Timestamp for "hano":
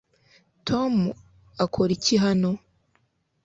2.23-2.51